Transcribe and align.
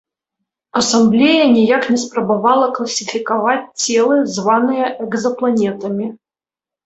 Асамблея 0.79 1.41
ніяк 1.57 1.83
не 1.91 1.97
спрабавала 2.03 2.69
класіфікаваць 2.79 3.59
целы, 3.83 4.17
званыя 4.37 4.85
экзапланетамі. 5.09 6.05